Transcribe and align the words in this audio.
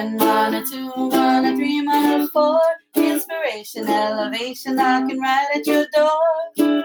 one, 0.00 0.16
one 0.16 0.54
or 0.54 0.64
two, 0.64 0.88
one 0.88 1.44
or 1.44 1.56
three, 1.56 1.82
one 1.82 2.22
or 2.22 2.26
four. 2.28 2.60
Inspiration, 2.94 3.86
elevation, 3.86 4.76
knocking 4.76 5.20
right 5.20 5.46
at 5.54 5.66
your 5.66 5.86
door. 5.94 6.84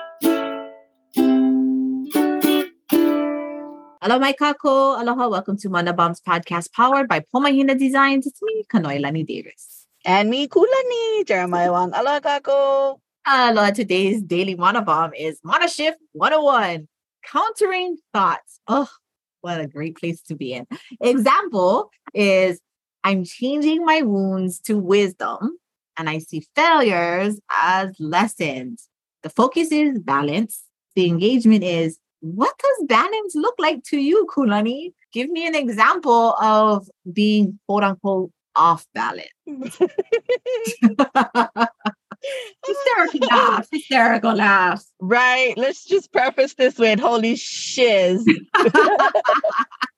Hello, 4.01 4.19
my 4.19 4.33
kako. 4.33 4.99
Aloha. 5.01 5.29
Welcome 5.29 5.55
to 5.59 5.69
Mana 5.69 5.93
Bombs 5.93 6.19
podcast 6.27 6.73
powered 6.73 7.07
by 7.07 7.21
Pomahina 7.33 7.79
Designs. 7.79 8.27
It's 8.27 8.41
me, 8.41 8.65
Kanoilani 8.67 9.25
Davis. 9.25 9.87
And 10.03 10.29
me, 10.29 10.49
Kulani, 10.49 11.25
Jeremiah 11.25 11.71
Wang. 11.71 11.93
Aloha, 11.93 12.19
kako. 12.19 12.99
Aloha. 13.25 13.71
Today's 13.71 14.21
daily 14.23 14.55
Mana 14.55 14.81
Bomb 14.81 15.13
is 15.13 15.39
Mana 15.41 15.69
Shift 15.69 15.99
101 16.11 16.85
Countering 17.23 17.95
Thoughts. 18.13 18.59
Oh, 18.67 18.89
what 19.39 19.61
a 19.61 19.67
great 19.67 19.95
place 19.95 20.21
to 20.23 20.35
be 20.35 20.51
in. 20.51 20.67
Example 20.99 21.91
is 22.13 22.59
I'm 23.05 23.23
changing 23.23 23.85
my 23.85 24.01
wounds 24.01 24.59
to 24.61 24.79
wisdom 24.79 25.59
and 25.95 26.09
I 26.09 26.17
see 26.17 26.43
failures 26.55 27.39
as 27.61 27.95
lessons. 27.99 28.89
The 29.21 29.29
focus 29.29 29.71
is 29.71 29.99
balance. 29.99 30.63
The 30.95 31.05
engagement 31.05 31.63
is 31.63 31.99
what 32.21 32.53
does 32.57 32.87
balance 32.87 33.35
look 33.35 33.53
like 33.59 33.83
to 33.85 33.97
you, 33.97 34.25
Kulani? 34.35 34.93
Give 35.13 35.29
me 35.29 35.45
an 35.45 35.53
example 35.53 36.33
of 36.41 36.89
being 37.13 37.59
quote 37.67 37.83
unquote 37.83 38.31
off 38.55 38.87
balance. 38.95 39.29
hysterical 42.65 43.19
laugh, 43.29 43.67
hysterical 43.71 44.33
laugh. 44.33 44.83
Right. 44.99 45.53
Let's 45.57 45.85
just 45.85 46.11
preface 46.11 46.55
this 46.55 46.79
with 46.79 46.99
holy 46.99 47.35
shiz. 47.35 48.27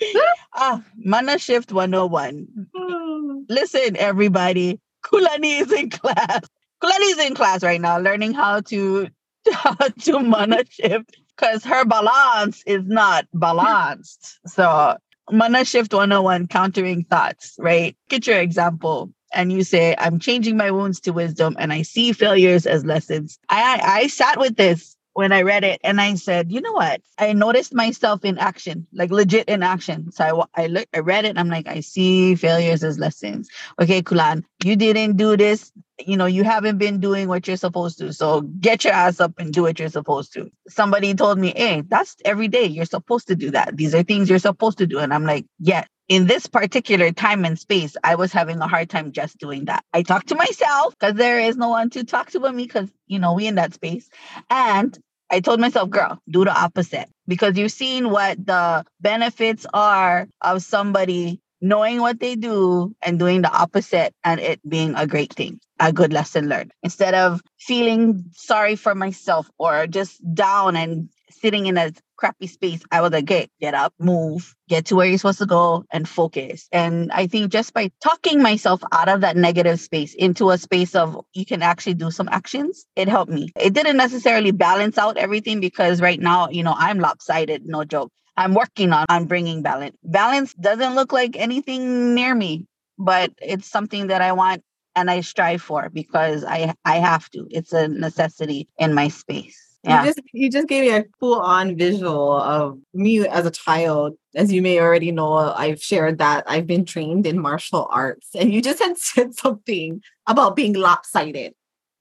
ah, 0.54 0.82
Mana 0.96 1.38
Shift 1.38 1.72
101. 1.72 2.66
Listen, 3.48 3.96
everybody. 3.96 4.80
Kulani 5.04 5.60
is 5.60 5.72
in 5.72 5.90
class. 5.90 6.42
Kulani 6.82 7.12
is 7.12 7.18
in 7.18 7.34
class 7.34 7.62
right 7.62 7.80
now, 7.80 7.98
learning 7.98 8.32
how 8.32 8.60
to 8.60 9.08
how 9.52 9.74
to 9.74 10.18
mana 10.20 10.64
shift 10.68 11.16
because 11.36 11.64
her 11.64 11.84
balance 11.84 12.62
is 12.66 12.84
not 12.86 13.26
balanced. 13.32 14.38
So 14.46 14.96
mana 15.30 15.64
shift 15.64 15.92
101, 15.92 16.48
countering 16.48 17.04
thoughts, 17.04 17.54
right? 17.58 17.96
Get 18.08 18.26
your 18.26 18.38
example 18.38 19.12
and 19.32 19.52
you 19.52 19.62
say, 19.62 19.94
I'm 19.98 20.18
changing 20.18 20.56
my 20.56 20.70
wounds 20.70 21.00
to 21.00 21.12
wisdom 21.12 21.56
and 21.58 21.72
I 21.72 21.82
see 21.82 22.12
failures 22.12 22.66
as 22.66 22.84
lessons. 22.84 23.38
I, 23.48 23.80
I 23.82 24.06
sat 24.08 24.38
with 24.38 24.56
this 24.56 24.96
when 25.14 25.32
I 25.32 25.42
read 25.42 25.64
it 25.64 25.80
and 25.84 26.00
I 26.00 26.14
said, 26.14 26.52
you 26.52 26.60
know 26.60 26.72
what? 26.72 27.02
I 27.18 27.32
noticed 27.32 27.74
myself 27.74 28.24
in 28.24 28.38
action, 28.38 28.86
like 28.92 29.10
legit 29.10 29.48
in 29.48 29.62
action. 29.62 30.12
So 30.12 30.46
I, 30.54 30.64
I 30.64 30.66
look, 30.68 30.88
I 30.94 31.00
read 31.00 31.24
it. 31.24 31.38
I'm 31.38 31.48
like, 31.48 31.68
I 31.68 31.80
see 31.80 32.34
failures 32.36 32.84
as 32.84 32.98
lessons. 32.98 33.48
Okay, 33.80 34.02
Kulan, 34.02 34.46
you 34.64 34.76
didn't 34.76 35.16
do 35.16 35.36
this. 35.36 35.72
You 36.06 36.16
know, 36.16 36.26
you 36.26 36.44
haven't 36.44 36.78
been 36.78 37.00
doing 37.00 37.28
what 37.28 37.46
you're 37.46 37.56
supposed 37.56 37.98
to. 37.98 38.12
So 38.12 38.42
get 38.42 38.84
your 38.84 38.92
ass 38.92 39.20
up 39.20 39.38
and 39.38 39.52
do 39.52 39.62
what 39.62 39.78
you're 39.78 39.88
supposed 39.88 40.32
to. 40.34 40.50
Somebody 40.68 41.14
told 41.14 41.38
me, 41.38 41.52
hey, 41.56 41.82
that's 41.86 42.16
every 42.24 42.48
day. 42.48 42.66
You're 42.66 42.84
supposed 42.84 43.28
to 43.28 43.36
do 43.36 43.50
that. 43.52 43.76
These 43.76 43.94
are 43.94 44.02
things 44.02 44.30
you're 44.30 44.38
supposed 44.38 44.78
to 44.78 44.86
do. 44.86 44.98
And 44.98 45.12
I'm 45.12 45.24
like, 45.24 45.46
yeah, 45.58 45.84
in 46.08 46.26
this 46.26 46.46
particular 46.46 47.12
time 47.12 47.44
and 47.44 47.58
space, 47.58 47.96
I 48.02 48.16
was 48.16 48.32
having 48.32 48.60
a 48.60 48.66
hard 48.66 48.90
time 48.90 49.12
just 49.12 49.38
doing 49.38 49.66
that. 49.66 49.84
I 49.92 50.02
talked 50.02 50.28
to 50.28 50.34
myself 50.34 50.94
because 50.98 51.14
there 51.14 51.38
is 51.38 51.56
no 51.56 51.68
one 51.68 51.90
to 51.90 52.04
talk 52.04 52.30
to 52.30 52.40
but 52.40 52.54
me 52.54 52.64
because, 52.64 52.90
you 53.06 53.18
know, 53.18 53.34
we 53.34 53.46
in 53.46 53.54
that 53.56 53.74
space. 53.74 54.08
And 54.50 54.98
I 55.30 55.40
told 55.40 55.60
myself, 55.60 55.88
girl, 55.90 56.20
do 56.28 56.44
the 56.44 56.52
opposite 56.52 57.08
because 57.28 57.56
you've 57.56 57.70
seen 57.70 58.10
what 58.10 58.44
the 58.44 58.84
benefits 59.00 59.66
are 59.72 60.26
of 60.40 60.62
somebody 60.62 61.40
knowing 61.60 62.00
what 62.00 62.20
they 62.20 62.36
do 62.36 62.94
and 63.02 63.18
doing 63.18 63.42
the 63.42 63.52
opposite 63.52 64.14
and 64.24 64.40
it 64.40 64.60
being 64.68 64.94
a 64.96 65.06
great 65.06 65.32
thing, 65.34 65.60
a 65.80 65.92
good 65.92 66.12
lesson 66.12 66.48
learned. 66.48 66.72
Instead 66.82 67.14
of 67.14 67.42
feeling 67.58 68.24
sorry 68.32 68.76
for 68.76 68.94
myself 68.94 69.50
or 69.58 69.86
just 69.86 70.20
down 70.34 70.76
and 70.76 71.08
sitting 71.30 71.66
in 71.66 71.78
a 71.78 71.92
crappy 72.16 72.46
space, 72.46 72.82
I 72.90 73.00
was 73.00 73.12
like, 73.12 73.24
okay, 73.24 73.48
get 73.60 73.74
up, 73.74 73.94
move, 73.98 74.54
get 74.68 74.86
to 74.86 74.96
where 74.96 75.06
you're 75.06 75.18
supposed 75.18 75.38
to 75.38 75.46
go 75.46 75.84
and 75.92 76.08
focus. 76.08 76.68
And 76.72 77.12
I 77.12 77.26
think 77.26 77.52
just 77.52 77.74
by 77.74 77.90
talking 78.02 78.42
myself 78.42 78.82
out 78.92 79.08
of 79.08 79.22
that 79.22 79.36
negative 79.36 79.80
space 79.80 80.14
into 80.14 80.50
a 80.50 80.58
space 80.58 80.94
of 80.94 81.24
you 81.32 81.46
can 81.46 81.62
actually 81.62 81.94
do 81.94 82.10
some 82.10 82.28
actions, 82.30 82.86
it 82.96 83.08
helped 83.08 83.32
me. 83.32 83.50
It 83.58 83.72
didn't 83.74 83.96
necessarily 83.96 84.52
balance 84.52 84.98
out 84.98 85.16
everything 85.16 85.60
because 85.60 86.00
right 86.00 86.20
now, 86.20 86.50
you 86.50 86.62
know, 86.62 86.74
I'm 86.76 86.98
lopsided, 87.00 87.66
no 87.66 87.84
joke. 87.84 88.10
I'm 88.40 88.54
working 88.54 88.94
on, 88.94 89.04
on 89.10 89.26
bringing 89.26 89.60
balance. 89.62 89.96
Balance 90.02 90.54
doesn't 90.54 90.94
look 90.94 91.12
like 91.12 91.36
anything 91.36 92.14
near 92.14 92.34
me, 92.34 92.66
but 92.98 93.30
it's 93.42 93.70
something 93.70 94.06
that 94.06 94.22
I 94.22 94.32
want 94.32 94.62
and 94.96 95.10
I 95.10 95.20
strive 95.20 95.60
for 95.60 95.90
because 95.90 96.42
I 96.44 96.74
I 96.86 96.96
have 96.96 97.28
to. 97.30 97.46
It's 97.50 97.74
a 97.74 97.88
necessity 97.88 98.66
in 98.78 98.94
my 98.94 99.08
space. 99.08 99.58
Yeah. 99.84 100.00
You 100.00 100.08
just 100.08 100.20
you 100.32 100.50
just 100.50 100.68
gave 100.68 100.84
me 100.84 100.96
a 100.96 101.04
full 101.18 101.40
on 101.40 101.76
visual 101.76 102.32
of 102.32 102.78
me 102.94 103.28
as 103.28 103.44
a 103.44 103.50
child. 103.50 104.14
As 104.34 104.50
you 104.50 104.62
may 104.62 104.80
already 104.80 105.12
know, 105.12 105.34
I've 105.34 105.82
shared 105.82 106.16
that 106.18 106.44
I've 106.46 106.66
been 106.66 106.86
trained 106.86 107.26
in 107.26 107.38
martial 107.38 107.88
arts, 107.90 108.30
and 108.34 108.50
you 108.50 108.62
just 108.62 108.82
had 108.82 108.96
said 108.96 109.34
something 109.34 110.00
about 110.26 110.56
being 110.56 110.72
lopsided 110.72 111.52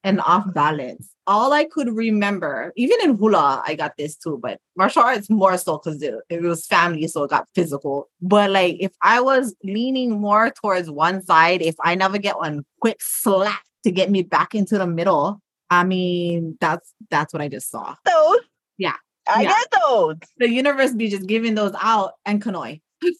and 0.03 0.21
off 0.21 0.51
balance. 0.53 1.09
All 1.27 1.53
I 1.53 1.65
could 1.65 1.95
remember, 1.95 2.73
even 2.75 2.97
in 3.03 3.17
hula, 3.17 3.61
I 3.65 3.75
got 3.75 3.97
this 3.97 4.15
too, 4.15 4.39
but 4.41 4.59
martial 4.75 5.03
arts 5.03 5.29
more 5.29 5.57
so 5.57 5.77
because 5.77 6.01
it, 6.01 6.15
it 6.29 6.41
was 6.41 6.65
family, 6.65 7.07
so 7.07 7.23
it 7.23 7.29
got 7.29 7.47
physical. 7.53 8.09
But 8.21 8.49
like 8.49 8.77
if 8.79 8.91
I 9.01 9.21
was 9.21 9.55
leaning 9.63 10.19
more 10.19 10.51
towards 10.51 10.89
one 10.89 11.23
side, 11.23 11.61
if 11.61 11.75
I 11.81 11.95
never 11.95 12.17
get 12.17 12.37
one 12.37 12.65
quick 12.81 12.97
slap 13.01 13.61
to 13.83 13.91
get 13.91 14.09
me 14.09 14.23
back 14.23 14.55
into 14.55 14.77
the 14.77 14.87
middle, 14.87 15.41
I 15.69 15.83
mean, 15.83 16.57
that's 16.59 16.93
that's 17.09 17.33
what 17.33 17.41
I 17.41 17.47
just 17.47 17.69
saw. 17.69 17.95
Those. 18.05 18.39
Yeah. 18.77 18.95
I 19.27 19.43
yeah. 19.43 19.49
get 19.49 19.81
those. 19.81 20.15
The 20.37 20.49
universe 20.49 20.93
be 20.93 21.09
just 21.09 21.27
giving 21.27 21.55
those 21.55 21.73
out 21.79 22.13
and 22.25 22.41
Kanoi. 22.41 22.81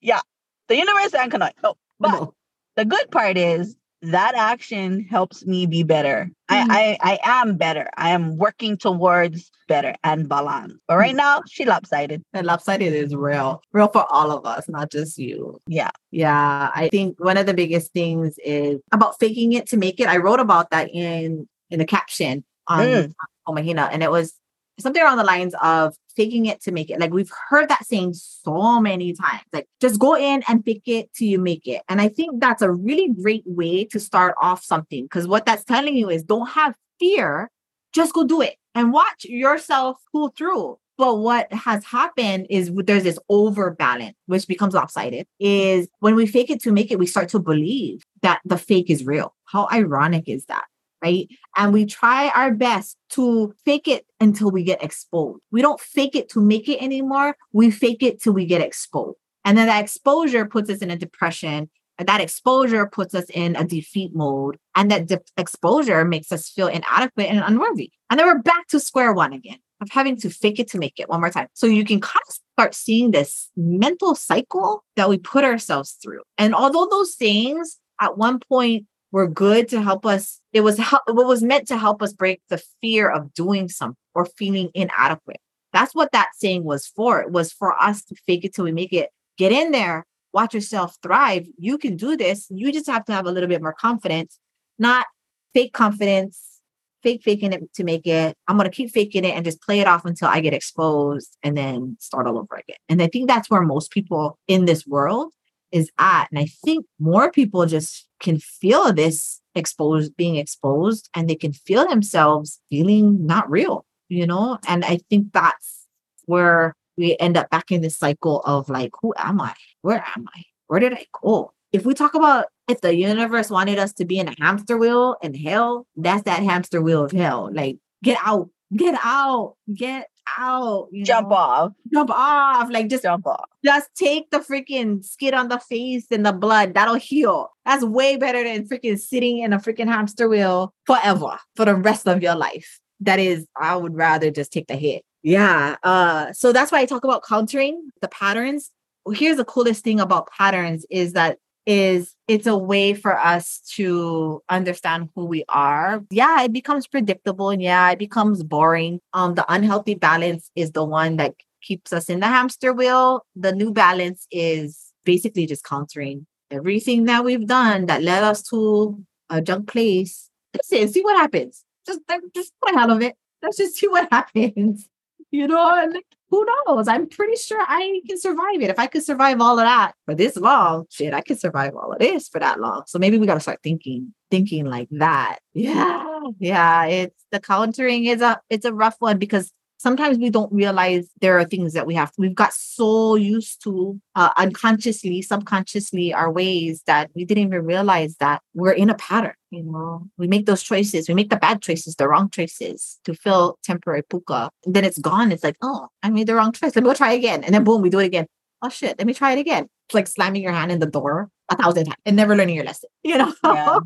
yeah. 0.00 0.20
The 0.66 0.76
universe 0.76 1.14
and 1.14 1.30
Kanoi. 1.30 1.52
Oh, 1.62 1.76
but 2.00 2.30
the 2.76 2.84
good 2.84 3.10
part 3.10 3.36
is 3.36 3.76
that 4.02 4.34
action 4.34 5.04
helps 5.04 5.44
me 5.44 5.66
be 5.66 5.82
better. 5.82 6.30
Mm-hmm. 6.50 6.70
I, 6.70 6.98
I 7.00 7.18
I 7.24 7.42
am 7.42 7.56
better. 7.56 7.90
I 7.96 8.10
am 8.10 8.36
working 8.36 8.76
towards 8.76 9.50
better 9.66 9.94
and 10.04 10.28
balance. 10.28 10.74
But 10.86 10.96
right 10.96 11.10
mm-hmm. 11.10 11.16
now, 11.16 11.42
she 11.48 11.64
lopsided. 11.64 12.22
And 12.32 12.46
lopsided 12.46 12.92
is 12.92 13.14
real, 13.14 13.62
real 13.72 13.88
for 13.88 14.10
all 14.10 14.30
of 14.30 14.46
us, 14.46 14.68
not 14.68 14.90
just 14.90 15.18
you. 15.18 15.60
Yeah. 15.66 15.90
Yeah. 16.10 16.70
I 16.74 16.88
think 16.88 17.18
one 17.18 17.36
of 17.36 17.46
the 17.46 17.54
biggest 17.54 17.92
things 17.92 18.38
is 18.44 18.80
about 18.92 19.18
faking 19.18 19.52
it 19.52 19.66
to 19.68 19.76
make 19.76 20.00
it. 20.00 20.08
I 20.08 20.18
wrote 20.18 20.40
about 20.40 20.70
that 20.70 20.88
in 20.92 21.48
in 21.70 21.78
the 21.78 21.84
caption 21.84 22.44
on 22.66 22.86
mm. 22.86 23.14
Pomahina, 23.46 23.88
and 23.92 24.02
it 24.02 24.10
was 24.10 24.34
something 24.78 25.02
around 25.02 25.18
the 25.18 25.24
lines 25.24 25.54
of 25.60 25.94
faking 26.18 26.46
it 26.46 26.60
to 26.62 26.72
make 26.72 26.90
it. 26.90 26.98
Like 26.98 27.12
we've 27.12 27.32
heard 27.48 27.68
that 27.68 27.86
saying 27.86 28.14
so 28.14 28.80
many 28.80 29.12
times. 29.12 29.44
Like 29.52 29.68
just 29.80 30.00
go 30.00 30.16
in 30.16 30.42
and 30.48 30.64
fake 30.64 30.82
it 30.86 31.14
till 31.14 31.28
you 31.28 31.38
make 31.38 31.68
it. 31.68 31.82
And 31.88 32.00
I 32.00 32.08
think 32.08 32.40
that's 32.40 32.60
a 32.60 32.72
really 32.72 33.14
great 33.22 33.44
way 33.46 33.84
to 33.84 34.00
start 34.00 34.34
off 34.42 34.64
something 34.64 35.04
because 35.04 35.28
what 35.28 35.46
that's 35.46 35.62
telling 35.62 35.96
you 35.96 36.10
is 36.10 36.24
don't 36.24 36.48
have 36.48 36.74
fear, 36.98 37.52
just 37.92 38.12
go 38.12 38.24
do 38.24 38.40
it 38.40 38.56
and 38.74 38.92
watch 38.92 39.24
yourself 39.24 39.98
pull 40.10 40.30
through. 40.36 40.76
But 40.96 41.18
what 41.18 41.52
has 41.52 41.84
happened 41.84 42.48
is 42.50 42.72
there's 42.74 43.04
this 43.04 43.20
overbalance, 43.28 44.16
which 44.26 44.48
becomes 44.48 44.74
lopsided. 44.74 45.28
Is 45.38 45.86
when 46.00 46.16
we 46.16 46.26
fake 46.26 46.50
it 46.50 46.60
to 46.62 46.72
make 46.72 46.90
it, 46.90 46.98
we 46.98 47.06
start 47.06 47.28
to 47.28 47.38
believe 47.38 48.04
that 48.22 48.40
the 48.44 48.58
fake 48.58 48.90
is 48.90 49.04
real. 49.04 49.32
How 49.44 49.68
ironic 49.72 50.28
is 50.28 50.46
that? 50.46 50.57
Right? 51.02 51.28
And 51.56 51.72
we 51.72 51.86
try 51.86 52.28
our 52.30 52.52
best 52.52 52.96
to 53.10 53.54
fake 53.64 53.88
it 53.88 54.06
until 54.20 54.50
we 54.50 54.64
get 54.64 54.82
exposed. 54.82 55.40
We 55.50 55.62
don't 55.62 55.80
fake 55.80 56.14
it 56.14 56.28
to 56.30 56.40
make 56.40 56.68
it 56.68 56.82
anymore. 56.82 57.36
We 57.52 57.70
fake 57.70 58.02
it 58.02 58.20
till 58.20 58.32
we 58.32 58.46
get 58.46 58.60
exposed. 58.60 59.18
And 59.44 59.56
then 59.56 59.66
that 59.66 59.82
exposure 59.82 60.44
puts 60.44 60.70
us 60.70 60.78
in 60.78 60.90
a 60.90 60.96
depression. 60.96 61.70
That 61.98 62.20
exposure 62.20 62.86
puts 62.86 63.14
us 63.14 63.24
in 63.30 63.56
a 63.56 63.64
defeat 63.64 64.14
mode. 64.14 64.58
And 64.76 64.90
that 64.90 65.06
de- 65.06 65.20
exposure 65.36 66.04
makes 66.04 66.30
us 66.30 66.48
feel 66.48 66.68
inadequate 66.68 67.28
and 67.28 67.40
unworthy. 67.40 67.90
And 68.10 68.18
then 68.18 68.26
we're 68.26 68.42
back 68.42 68.68
to 68.68 68.80
square 68.80 69.12
one 69.12 69.32
again 69.32 69.58
of 69.80 69.88
having 69.90 70.16
to 70.16 70.30
fake 70.30 70.58
it 70.58 70.68
to 70.68 70.78
make 70.78 70.98
it 70.98 71.08
one 71.08 71.20
more 71.20 71.30
time. 71.30 71.48
So 71.54 71.66
you 71.66 71.84
can 71.84 72.00
kind 72.00 72.22
of 72.28 72.34
start 72.54 72.74
seeing 72.74 73.10
this 73.10 73.50
mental 73.56 74.14
cycle 74.14 74.84
that 74.96 75.08
we 75.08 75.18
put 75.18 75.44
ourselves 75.44 75.96
through. 76.02 76.22
And 76.36 76.54
although 76.54 76.88
those 76.90 77.14
things 77.14 77.78
at 78.00 78.18
one 78.18 78.40
point 78.40 78.86
were 79.12 79.26
good 79.26 79.68
to 79.68 79.82
help 79.82 80.04
us. 80.04 80.40
It 80.52 80.60
was 80.60 80.78
what 80.78 81.26
was 81.26 81.42
meant 81.42 81.68
to 81.68 81.78
help 81.78 82.02
us 82.02 82.12
break 82.12 82.40
the 82.48 82.62
fear 82.80 83.10
of 83.10 83.32
doing 83.34 83.68
something 83.68 83.96
or 84.14 84.26
feeling 84.26 84.70
inadequate. 84.74 85.40
That's 85.72 85.94
what 85.94 86.12
that 86.12 86.30
saying 86.34 86.64
was 86.64 86.86
for. 86.86 87.20
It 87.20 87.30
was 87.30 87.52
for 87.52 87.80
us 87.80 88.04
to 88.06 88.14
fake 88.26 88.44
it 88.44 88.54
till 88.54 88.64
we 88.64 88.72
make 88.72 88.92
it. 88.92 89.10
Get 89.36 89.52
in 89.52 89.70
there, 89.70 90.06
watch 90.32 90.54
yourself 90.54 90.96
thrive. 91.02 91.46
You 91.58 91.78
can 91.78 91.96
do 91.96 92.16
this. 92.16 92.46
You 92.50 92.72
just 92.72 92.86
have 92.86 93.04
to 93.06 93.12
have 93.12 93.26
a 93.26 93.30
little 93.30 93.48
bit 93.48 93.62
more 93.62 93.72
confidence, 93.72 94.38
not 94.78 95.06
fake 95.54 95.72
confidence, 95.72 96.60
fake 97.02 97.22
faking 97.22 97.52
it 97.52 97.72
to 97.74 97.84
make 97.84 98.06
it. 98.06 98.36
I'm 98.48 98.56
going 98.56 98.68
to 98.68 98.74
keep 98.74 98.90
faking 98.90 99.24
it 99.24 99.34
and 99.34 99.44
just 99.44 99.62
play 99.62 99.80
it 99.80 99.86
off 99.86 100.04
until 100.04 100.28
I 100.28 100.40
get 100.40 100.54
exposed 100.54 101.36
and 101.42 101.56
then 101.56 101.96
start 102.00 102.26
all 102.26 102.38
over 102.38 102.56
again. 102.56 102.76
And 102.88 103.00
I 103.00 103.06
think 103.06 103.28
that's 103.28 103.48
where 103.48 103.62
most 103.62 103.90
people 103.90 104.38
in 104.48 104.64
this 104.64 104.86
world 104.86 105.32
is 105.70 105.90
at. 105.98 106.28
And 106.30 106.38
I 106.38 106.46
think 106.64 106.86
more 106.98 107.30
people 107.30 107.66
just 107.66 108.07
can 108.20 108.38
feel 108.38 108.92
this 108.92 109.40
exposed, 109.54 110.16
being 110.16 110.36
exposed, 110.36 111.08
and 111.14 111.28
they 111.28 111.34
can 111.34 111.52
feel 111.52 111.88
themselves 111.88 112.60
feeling 112.70 113.26
not 113.26 113.50
real, 113.50 113.84
you 114.08 114.26
know? 114.26 114.58
And 114.66 114.84
I 114.84 115.00
think 115.10 115.32
that's 115.32 115.86
where 116.26 116.74
we 116.96 117.16
end 117.20 117.36
up 117.36 117.48
back 117.50 117.70
in 117.70 117.80
this 117.80 117.96
cycle 117.96 118.40
of 118.40 118.68
like, 118.68 118.90
who 119.00 119.14
am 119.16 119.40
I? 119.40 119.54
Where 119.82 120.04
am 120.16 120.26
I? 120.34 120.42
Where 120.66 120.80
did 120.80 120.92
I 120.92 121.06
go? 121.22 121.52
If 121.72 121.84
we 121.84 121.94
talk 121.94 122.14
about 122.14 122.46
if 122.68 122.80
the 122.80 122.94
universe 122.94 123.50
wanted 123.50 123.78
us 123.78 123.92
to 123.94 124.04
be 124.04 124.18
in 124.18 124.28
a 124.28 124.34
hamster 124.38 124.76
wheel 124.76 125.16
in 125.22 125.34
hell, 125.34 125.86
that's 125.96 126.22
that 126.24 126.42
hamster 126.42 126.82
wheel 126.82 127.04
of 127.04 127.12
hell. 127.12 127.50
Like, 127.52 127.78
get 128.02 128.18
out, 128.24 128.50
get 128.76 128.98
out, 129.02 129.56
get 129.74 130.08
out. 130.38 130.88
jump 131.04 131.28
know? 131.28 131.34
off. 131.36 131.72
Jump 131.92 132.10
off. 132.10 132.70
Like, 132.70 132.88
just 132.88 133.02
Jump 133.02 133.26
off. 133.26 133.48
just 133.64 133.88
take 133.94 134.30
the 134.30 134.38
freaking 134.38 135.04
skid 135.04 135.34
on 135.34 135.48
the 135.48 135.58
face 135.58 136.06
and 136.10 136.26
the 136.26 136.32
blood. 136.32 136.74
That'll 136.74 136.94
heal. 136.96 137.50
That's 137.64 137.84
way 137.84 138.16
better 138.16 138.42
than 138.42 138.68
freaking 138.68 138.98
sitting 138.98 139.38
in 139.38 139.52
a 139.52 139.58
freaking 139.58 139.86
hamster 139.86 140.28
wheel 140.28 140.72
forever 140.86 141.38
for 141.56 141.64
the 141.64 141.74
rest 141.74 142.06
of 142.06 142.22
your 142.22 142.34
life. 142.34 142.80
That 143.00 143.20
is, 143.20 143.46
I 143.56 143.76
would 143.76 143.94
rather 143.94 144.30
just 144.30 144.52
take 144.52 144.66
the 144.66 144.76
hit. 144.76 145.04
Yeah. 145.22 145.76
Uh, 145.82 146.32
so 146.32 146.52
that's 146.52 146.72
why 146.72 146.80
I 146.80 146.86
talk 146.86 147.04
about 147.04 147.24
countering 147.24 147.90
the 148.00 148.08
patterns. 148.08 148.70
Here's 149.12 149.36
the 149.36 149.44
coolest 149.44 149.84
thing 149.84 150.00
about 150.00 150.28
patterns 150.30 150.84
is 150.90 151.12
that 151.14 151.38
is 151.68 152.14
it's 152.28 152.46
a 152.46 152.56
way 152.56 152.94
for 152.94 153.16
us 153.18 153.60
to 153.74 154.42
understand 154.48 155.10
who 155.14 155.26
we 155.26 155.44
are. 155.50 156.02
Yeah, 156.10 156.42
it 156.42 156.52
becomes 156.52 156.86
predictable 156.86 157.50
and 157.50 157.60
yeah, 157.60 157.90
it 157.90 157.98
becomes 157.98 158.42
boring. 158.42 159.00
Um, 159.12 159.34
the 159.34 159.44
unhealthy 159.52 159.94
balance 159.94 160.50
is 160.56 160.72
the 160.72 160.82
one 160.82 161.18
that 161.18 161.34
keeps 161.60 161.92
us 161.92 162.08
in 162.08 162.20
the 162.20 162.26
hamster 162.26 162.72
wheel. 162.72 163.26
The 163.36 163.52
new 163.52 163.70
balance 163.70 164.26
is 164.30 164.92
basically 165.04 165.44
just 165.44 165.62
countering 165.62 166.26
everything 166.50 167.04
that 167.04 167.22
we've 167.22 167.46
done 167.46 167.84
that 167.86 168.02
led 168.02 168.24
us 168.24 168.42
to 168.44 169.04
a 169.28 169.42
junk 169.42 169.68
place. 169.68 170.30
Listen, 170.56 170.88
see 170.88 171.02
what 171.02 171.18
happens. 171.18 171.64
Just, 171.86 172.00
just 172.34 172.54
put 172.64 172.74
hell 172.74 172.90
of 172.90 173.02
it. 173.02 173.14
Let's 173.42 173.58
just 173.58 173.76
see 173.76 173.88
what 173.88 174.08
happens. 174.12 174.88
You 175.30 175.46
know, 175.46 175.92
who 176.30 176.46
knows? 176.66 176.88
I'm 176.88 177.08
pretty 177.08 177.36
sure 177.36 177.60
I 177.60 178.00
can 178.06 178.18
survive 178.18 178.60
it. 178.60 178.70
If 178.70 178.78
I 178.78 178.86
could 178.86 179.04
survive 179.04 179.40
all 179.40 179.58
of 179.58 179.64
that 179.64 179.92
for 180.04 180.14
this 180.14 180.36
long, 180.36 180.84
shit, 180.90 181.14
I 181.14 181.22
could 181.22 181.40
survive 181.40 181.74
all 181.74 181.92
of 181.92 181.98
this 181.98 182.28
for 182.28 182.38
that 182.38 182.60
long. 182.60 182.82
So 182.86 182.98
maybe 182.98 183.18
we 183.18 183.26
got 183.26 183.34
to 183.34 183.40
start 183.40 183.60
thinking, 183.62 184.14
thinking 184.30 184.66
like 184.66 184.88
that. 184.92 185.38
Yeah, 185.54 186.04
yeah. 186.38 186.84
It's 186.84 187.24
the 187.30 187.40
countering 187.40 188.04
is 188.04 188.20
a 188.20 188.40
it's 188.50 188.66
a 188.66 188.72
rough 188.72 188.96
one 188.98 189.18
because 189.18 189.52
sometimes 189.78 190.18
we 190.18 190.30
don't 190.30 190.52
realize 190.52 191.08
there 191.20 191.38
are 191.38 191.44
things 191.44 191.72
that 191.72 191.86
we 191.86 191.94
have 191.94 192.12
we've 192.18 192.34
got 192.34 192.52
so 192.52 193.14
used 193.14 193.62
to 193.62 193.98
uh, 194.14 194.30
unconsciously 194.36 195.22
subconsciously 195.22 196.12
our 196.12 196.30
ways 196.30 196.82
that 196.86 197.10
we 197.14 197.24
didn't 197.24 197.44
even 197.44 197.64
realize 197.64 198.16
that 198.16 198.42
we're 198.54 198.72
in 198.72 198.90
a 198.90 198.94
pattern 198.94 199.34
you 199.50 199.62
know? 199.62 200.06
We 200.16 200.28
make 200.28 200.46
those 200.46 200.62
choices 200.62 201.08
we 201.08 201.14
make 201.14 201.30
the 201.30 201.36
bad 201.36 201.62
choices 201.62 201.94
the 201.94 202.08
wrong 202.08 202.30
choices 202.30 202.98
to 203.04 203.14
fill 203.14 203.58
temporary 203.62 204.02
puka. 204.02 204.50
And 204.64 204.74
then 204.74 204.84
it's 204.84 204.98
gone. 204.98 205.32
It's 205.32 205.44
like 205.44 205.56
oh 205.62 205.88
i 206.02 206.10
made 206.10 206.26
the 206.26 206.34
wrong 206.34 206.52
choice. 206.52 206.74
Let 206.74 206.84
me 206.84 206.90
go 206.90 206.94
try 206.94 207.12
again. 207.12 207.44
And 207.44 207.54
then 207.54 207.64
boom 207.64 207.82
we 207.82 207.90
do 207.90 207.98
it 207.98 208.06
again. 208.06 208.26
Oh 208.62 208.68
shit. 208.68 208.98
Let 208.98 209.06
me 209.06 209.14
try 209.14 209.32
it 209.32 209.38
again. 209.38 209.68
It's 209.86 209.94
like 209.94 210.06
slamming 210.06 210.42
your 210.42 210.52
hand 210.52 210.72
in 210.72 210.80
the 210.80 210.86
door 210.86 211.30
a 211.50 211.56
thousand 211.56 211.86
times 211.86 211.96
and 212.04 212.16
never 212.16 212.36
learning 212.36 212.56
your 212.56 212.64
lesson 212.64 212.90
you 213.02 213.16
know? 213.18 213.32
Yeah. 213.44 213.78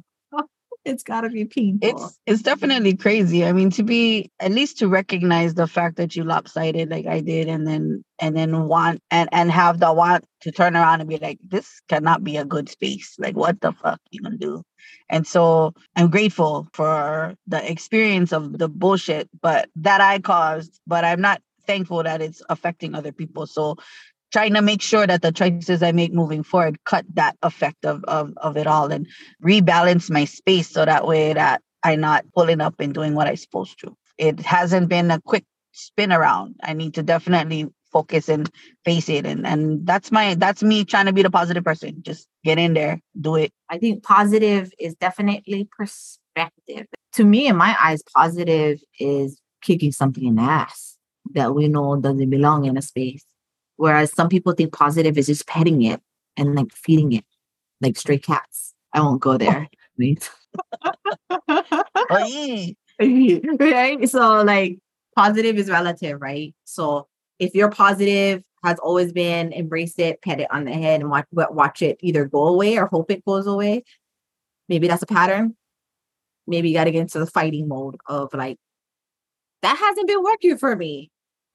It's 0.85 1.03
got 1.03 1.23
to 1.23 1.31
be 1.31 1.45
painful 1.45 1.89
It's 1.89 2.19
it's 2.27 2.43
definitely 2.43 2.97
crazy. 2.97 3.45
I 3.45 3.53
mean, 3.53 3.71
to 3.71 3.83
be 3.83 4.31
at 4.41 4.51
least 4.51 4.79
to 4.79 4.89
recognize 4.89 5.55
the 5.55 5.67
fact 5.67 5.97
that 5.97 6.17
you 6.17 6.25
lopsided 6.25 6.91
like 6.91 7.07
I 7.07 7.21
did, 7.21 7.49
and 7.49 7.67
then 7.67 8.05
and 8.19 8.37
then 8.37 8.67
want 8.67 9.01
and 9.11 9.29
and 9.33 9.51
have 9.51 9.81
the 9.81 9.93
want 9.93 10.25
to 10.41 10.53
turn 10.53 10.77
around 10.77 11.01
and 11.01 11.09
be 11.09 11.19
like, 11.19 11.39
this 11.43 11.81
cannot 11.89 12.25
be 12.25 12.37
a 12.37 12.45
good 12.45 12.69
space. 12.69 13.17
Like, 13.19 13.37
what 13.37 13.61
the 13.61 13.73
fuck 13.73 14.01
you 14.11 14.21
gonna 14.23 14.37
do? 14.37 14.63
And 15.09 15.27
so 15.27 15.75
I'm 15.97 16.11
grateful 16.11 16.69
for 16.73 17.35
the 17.47 17.71
experience 17.71 18.33
of 18.33 18.59
the 18.59 18.69
bullshit, 18.69 19.29
but 19.41 19.69
that 19.77 20.01
I 20.01 20.19
caused. 20.19 20.81
But 20.87 21.05
I'm 21.05 21.21
not 21.21 21.43
thankful 21.67 22.03
that 22.03 22.21
it's 22.21 22.43
affecting 22.49 22.95
other 22.95 23.13
people. 23.13 23.47
So 23.47 23.77
trying 24.33 24.55
to 24.55 24.63
make 24.63 24.83
sure 24.83 25.07
that 25.07 25.23
the 25.23 25.33
choices 25.33 25.83
I 25.83 25.93
make 25.93 26.13
moving 26.13 26.43
forward 26.43 26.83
cut 26.85 27.05
that 27.15 27.37
effect 27.43 27.85
of, 27.85 28.03
of, 28.05 28.33
of 28.39 28.57
it 28.57 28.67
all 28.67 28.91
and 28.91 29.07
rebalance 29.45 30.11
my 30.11 30.25
space 30.25 30.71
so 30.71 30.85
that 30.85 31.07
way 31.07 31.35
that 31.35 31.63
I'm 31.85 32.01
not 32.01 32.25
pulling 32.35 32.61
up 32.61 32.77
and 32.81 32.95
doing 32.95 33.15
what 33.15 33.27
I'm 33.27 33.37
supposed 33.37 33.79
to. 33.81 33.97
It 34.19 34.41
hasn't 34.41 34.89
been 34.89 35.11
a 35.11 35.21
quick 35.21 35.45
spin 35.73 36.13
around. 36.13 36.57
I 36.63 36.73
need 36.75 36.95
to 36.95 37.03
definitely 37.03 37.69
focus 37.93 38.29
and 38.29 38.51
face 38.85 39.09
it. 39.09 39.27
And 39.27 39.47
and 39.47 39.87
that's 39.87 40.11
my 40.11 40.35
that's 40.35 40.63
me 40.63 40.85
trying 40.85 41.07
to 41.07 41.13
be 41.13 41.23
the 41.23 41.31
positive 41.31 41.65
person. 41.65 42.03
Just 42.03 42.27
get 42.45 42.59
in 42.59 42.75
there, 42.75 43.01
do 43.21 43.37
it. 43.37 43.53
I 43.69 43.79
think 43.79 44.03
positive 44.03 44.73
is 44.79 44.95
definitely 44.95 45.69
perspective. 45.77 46.87
To 47.15 47.25
me, 47.25 47.47
in 47.47 47.57
my 47.57 47.77
eyes, 47.81 48.03
positive 48.15 48.81
is 48.99 49.39
kicking 49.61 49.93
something 49.93 50.25
in 50.25 50.37
the 50.37 50.43
ass 50.43 50.97
that 51.35 51.55
we 51.55 51.69
know 51.69 51.97
doesn't 51.97 52.31
belong 52.31 52.65
in 52.65 52.77
a 52.77 52.83
space. 52.83 53.25
Whereas 53.77 54.13
some 54.13 54.29
people 54.29 54.53
think 54.53 54.73
positive 54.73 55.19
is 55.19 55.27
just 55.27 55.47
petting 55.47 55.83
it 55.83 56.01
and 56.37 56.55
like 56.55 56.73
feeding 56.73 57.13
it 57.13 57.25
like 57.81 57.97
stray 57.97 58.19
cats. 58.19 58.75
I 58.93 59.01
won't 59.01 59.21
go 59.21 59.37
there. 59.37 59.69
right? 63.61 64.09
So 64.09 64.43
like 64.43 64.79
positive 65.17 65.57
is 65.59 65.69
relative, 65.69 66.21
right? 66.21 66.55
So 66.65 67.09
if 67.39 67.55
you're 67.55 67.71
positive 67.71 68.43
has 68.65 68.79
always 68.79 69.13
been 69.13 69.53
embrace 69.53 69.99
it, 69.99 70.23
pet 70.23 70.41
it 70.41 70.51
on 70.51 70.65
the 70.65 70.73
head 70.73 71.01
and 71.01 71.11
watch 71.11 71.27
watch 71.33 71.83
it 71.83 71.99
either 72.01 72.25
go 72.25 72.49
away 72.49 72.79
or 72.79 72.87
hope 72.87 73.11
it 73.11 73.25
goes 73.25 73.47
away. 73.47 73.85
Maybe 74.69 74.89
that's 74.89 75.03
a 75.03 75.07
pattern. 75.07 75.57
Maybe 76.47 76.69
you 76.69 76.75
got 76.75 76.85
to 76.85 76.91
get 76.91 77.01
into 77.01 77.19
the 77.19 77.27
fighting 77.27 77.69
mode 77.69 77.97
of 78.07 78.33
like 78.35 78.59
that 79.63 79.77
hasn't 79.77 80.09
been 80.09 80.23
working 80.23 80.59
for 80.59 80.75
me. 80.75 81.11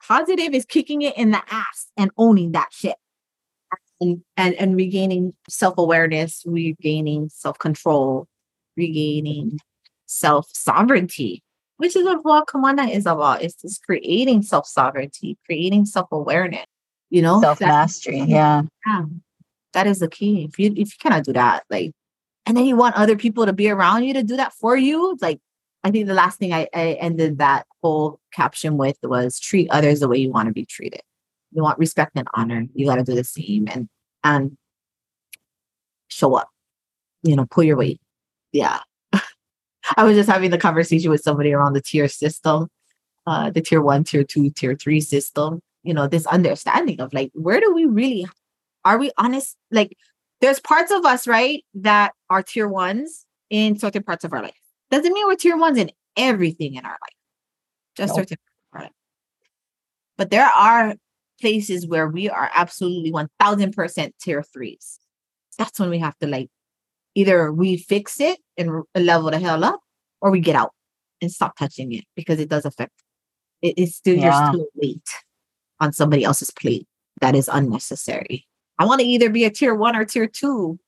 Positive 0.06 0.54
is 0.54 0.66
kicking 0.66 1.02
it 1.02 1.18
in 1.18 1.32
the 1.32 1.42
ass 1.50 1.92
and 1.98 2.12
owning 2.18 2.52
that 2.54 2.70
shit. 2.72 2.96
And 4.00 4.22
and, 4.36 4.54
and 4.56 4.76
regaining 4.76 5.34
self-awareness, 5.50 6.44
regaining 6.46 7.30
self-control, 7.30 8.28
regaining 8.76 9.60
self-sovereignty, 10.06 11.44
which 11.78 11.96
is 11.96 12.06
what 12.22 12.48
Kamana 12.48 12.90
is 12.90 13.06
about. 13.08 13.42
It's 13.42 13.62
just 13.62 13.84
creating 13.84 14.44
self-sovereignty, 14.44 15.38
creating 15.46 15.86
self-awareness. 15.86 16.66
You 17.10 17.22
know, 17.22 17.42
Self 17.42 17.60
That- 17.60 17.68
mastery. 17.68 18.20
Yeah. 18.22 18.64
yeah, 18.86 19.06
that 19.74 19.88
is 19.88 20.00
the 20.00 20.10
key. 20.10 20.44
If 20.44 20.60
you 20.60 20.72
if 20.72 20.78
you 20.78 20.98
cannot 21.02 21.24
do 21.24 21.34
that, 21.34 21.64
like, 21.70 21.92
and 22.46 22.56
then 22.56 22.66
you 22.66 22.76
want 22.76 22.96
other 22.96 23.16
people 23.16 23.46
to 23.46 23.54
be 23.54 23.70
around 23.70 24.04
you 24.04 24.14
to 24.14 24.24
do 24.24 24.36
that 24.38 24.54
for 24.54 24.78
you, 24.78 25.18
like 25.22 25.40
I 25.84 25.92
think 25.92 26.08
the 26.08 26.14
last 26.14 26.40
thing 26.40 26.54
I, 26.54 26.68
I 26.74 26.98
ended 27.00 27.38
that 27.38 27.66
whole 27.82 28.20
caption 28.34 28.78
with 28.78 28.98
was 29.04 29.40
treat 29.40 29.70
others 29.72 30.00
the 30.00 30.08
way 30.08 30.18
you 30.18 30.32
want 30.32 30.48
to 30.48 30.54
be 30.54 30.66
treated. 30.66 31.02
You 31.52 31.64
want 31.64 31.80
respect 31.80 32.12
and 32.16 32.28
honor. 32.34 32.66
You 32.74 32.86
got 32.86 32.96
to 32.96 33.04
do 33.04 33.16
the 33.16 33.24
same 33.24 33.68
and 33.70 33.88
and 34.24 34.58
show 36.08 36.36
up. 36.36 36.50
You 37.24 37.36
know, 37.36 37.46
pull 37.50 37.64
your 37.64 37.78
weight. 37.78 38.02
Yeah. 38.52 38.80
I 39.98 40.04
was 40.04 40.18
just 40.18 40.30
having 40.30 40.52
the 40.52 40.58
conversation 40.58 41.10
with 41.10 41.22
somebody 41.22 41.54
around 41.54 41.74
the 41.74 41.82
tier 41.82 42.08
system, 42.08 42.68
uh, 43.26 43.50
the 43.52 43.62
tier 43.62 43.82
one, 43.82 44.04
tier 44.04 44.24
two, 44.24 44.50
tier 44.50 44.76
three 44.76 45.02
system. 45.02 45.62
You 45.84 45.94
know, 45.94 46.08
this 46.08 46.26
understanding 46.26 47.00
of 47.00 47.14
like, 47.14 47.32
where 47.34 47.62
do 47.62 47.74
we 47.74 47.86
really 47.86 48.26
are 48.88 48.98
we 48.98 49.12
honest? 49.18 49.58
Like, 49.70 49.98
there's 50.40 50.62
parts 50.62 50.92
of 50.92 51.06
us, 51.06 51.28
right, 51.28 51.64
that 51.74 52.14
are 52.30 52.42
tier 52.42 52.70
ones 52.70 53.26
in 53.50 53.78
certain 53.78 54.02
parts 54.02 54.24
of 54.24 54.32
our 54.32 54.42
life. 54.42 54.62
Doesn't 54.92 55.14
mean 55.14 55.28
we're 55.28 55.36
tier 55.36 55.58
ones 55.58 55.78
in 55.78 55.92
everything 56.16 56.76
in 56.76 56.86
our 56.86 56.92
life, 56.92 57.18
just 57.96 58.16
No. 58.16 58.22
certain 58.22 58.38
life. 58.74 58.92
But 60.18 60.30
there 60.32 60.50
are 60.56 60.96
places 61.40 61.86
where 61.86 62.08
we 62.08 62.30
are 62.30 62.50
absolutely 62.54 63.12
1000% 63.12 64.12
tier 64.20 64.42
threes. 64.44 65.00
That's 65.58 65.80
when 65.80 65.90
we 65.90 66.00
have 66.00 66.18
to 66.20 66.28
like 66.28 66.50
either 67.16 67.52
we 67.52 67.78
fix 67.78 68.20
it 68.20 68.40
and 68.58 68.84
level 68.96 69.32
the 69.32 69.40
hell 69.40 69.64
up 69.64 69.80
or 70.22 70.32
we 70.32 70.40
get 70.40 70.56
out 70.56 70.72
and 71.22 71.32
stop 71.32 71.58
touching 71.58 71.92
it 71.94 72.06
because 72.16 72.40
it 72.40 72.48
does 72.50 72.64
affect 72.66 72.92
it 73.62 73.78
is 73.78 73.96
still 73.96 74.16
Yeah. 74.16 74.26
you're 74.26 74.54
still 74.54 74.68
weight 74.76 75.10
on 75.80 75.92
somebody 75.94 76.24
else's 76.24 76.52
plate 76.52 76.88
that 77.22 77.36
is 77.36 77.48
unnecessary. 77.52 78.46
I 78.78 78.86
want 78.86 79.02
to 79.02 79.08
either 79.08 79.30
be 79.32 79.46
a 79.46 79.50
tier 79.50 79.74
one 79.74 79.96
or 79.96 80.06
tier 80.06 80.28
two 80.28 80.80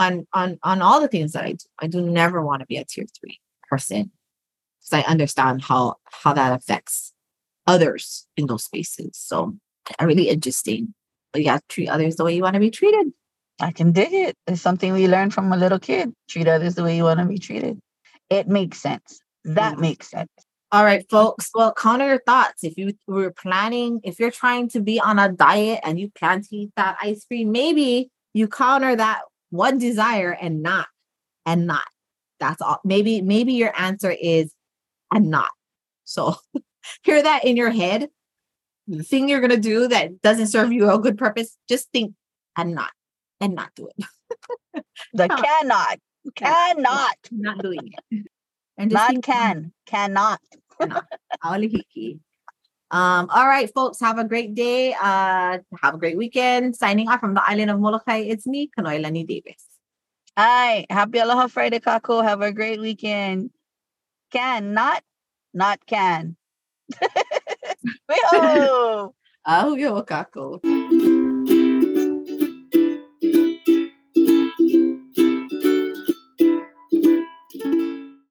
on 0.00 0.26
on 0.32 0.58
on 0.64 0.82
all 0.82 1.00
the 1.00 1.08
things 1.08 1.32
that 1.32 1.44
I 1.44 1.52
do. 1.52 1.66
I 1.78 1.86
do 1.86 2.00
never 2.00 2.42
want 2.42 2.60
to 2.60 2.66
be 2.66 2.78
a 2.78 2.84
tier 2.84 3.06
three 3.20 3.38
person 3.68 4.10
because 4.80 5.04
I 5.04 5.08
understand 5.08 5.62
how 5.62 5.96
how 6.04 6.32
that 6.32 6.52
affects 6.52 7.12
others 7.66 8.26
in 8.36 8.46
those 8.46 8.64
spaces. 8.64 9.10
So 9.12 9.56
really 10.00 10.28
interesting. 10.28 10.94
But 11.32 11.42
yeah, 11.42 11.58
treat 11.68 11.88
others 11.88 12.16
the 12.16 12.24
way 12.24 12.34
you 12.34 12.42
want 12.42 12.54
to 12.54 12.60
be 12.60 12.70
treated. 12.70 13.12
I 13.60 13.72
can 13.72 13.92
dig 13.92 14.12
it. 14.12 14.36
It's 14.46 14.62
something 14.62 14.92
we 14.92 15.06
learned 15.06 15.34
from 15.34 15.52
a 15.52 15.56
little 15.56 15.78
kid. 15.78 16.12
Treat 16.28 16.48
others 16.48 16.74
the 16.74 16.82
way 16.82 16.96
you 16.96 17.04
want 17.04 17.20
to 17.20 17.26
be 17.26 17.38
treated. 17.38 17.78
It 18.30 18.48
makes 18.48 18.78
sense. 18.78 19.20
That 19.44 19.78
makes 19.78 20.10
sense. 20.10 20.30
All 20.72 20.84
right, 20.84 21.04
folks. 21.10 21.50
Well, 21.54 21.72
counter 21.74 22.06
your 22.06 22.22
thoughts. 22.24 22.64
If 22.64 22.78
you 22.78 22.94
were 23.06 23.32
planning, 23.32 24.00
if 24.02 24.18
you're 24.18 24.30
trying 24.30 24.68
to 24.70 24.80
be 24.80 24.98
on 25.00 25.18
a 25.18 25.30
diet 25.30 25.80
and 25.84 26.00
you 26.00 26.10
plan 26.10 26.42
to 26.42 26.56
eat 26.56 26.70
that 26.76 26.96
ice 27.02 27.24
cream, 27.24 27.52
maybe 27.52 28.10
you 28.32 28.48
counter 28.48 28.94
that 28.96 29.22
one 29.50 29.78
desire 29.78 30.32
and 30.32 30.62
not, 30.62 30.86
and 31.46 31.66
not. 31.66 31.86
That's 32.38 32.62
all. 32.62 32.80
Maybe, 32.84 33.20
maybe 33.20 33.52
your 33.52 33.72
answer 33.78 34.10
is 34.10 34.52
and 35.12 35.30
not. 35.30 35.50
So 36.04 36.36
hear 37.02 37.22
that 37.22 37.44
in 37.44 37.56
your 37.56 37.70
head. 37.70 38.08
The 38.88 39.04
thing 39.04 39.28
you're 39.28 39.40
gonna 39.40 39.56
do 39.56 39.86
that 39.88 40.20
doesn't 40.22 40.48
serve 40.48 40.72
you 40.72 40.90
a 40.90 40.98
good 40.98 41.18
purpose, 41.18 41.56
just 41.68 41.90
think 41.92 42.14
and 42.56 42.74
not, 42.74 42.90
and 43.40 43.54
not 43.54 43.70
do 43.76 43.88
it. 43.88 44.06
The 45.12 45.28
Huh. 45.30 45.42
cannot, 45.42 45.98
cannot, 46.34 47.16
not 47.32 47.58
doing 47.58 47.92
it. 48.10 48.26
And 48.78 48.90
just 48.90 49.00
not 49.00 49.10
think 49.10 49.24
can, 49.24 49.72
cannot. 49.86 50.40
Aolihiki. 51.44 52.20
Um, 52.90 53.30
all 53.30 53.46
right, 53.46 53.72
folks, 53.72 54.00
have 54.00 54.18
a 54.18 54.24
great 54.24 54.54
day. 54.54 54.92
Uh, 54.94 55.58
have 55.80 55.94
a 55.94 55.98
great 55.98 56.16
weekend. 56.16 56.74
Signing 56.74 57.08
off 57.08 57.20
from 57.20 57.34
the 57.34 57.42
island 57.46 57.70
of 57.70 57.78
Molokai, 57.78 58.18
it's 58.18 58.46
me, 58.46 58.68
Kanoilani 58.76 59.26
Davis. 59.26 59.64
Hi, 60.36 60.86
happy 60.90 61.18
Aloha 61.18 61.46
Friday, 61.46 61.78
Kako. 61.78 62.22
Have 62.24 62.42
a 62.42 62.52
great 62.52 62.80
weekend. 62.80 63.50
Can, 64.32 64.74
not, 64.74 65.02
not 65.54 65.84
can. 65.86 66.36
Wee-ho! 68.08 69.14
Ahuyo 69.46 70.04
kako. 70.04 70.60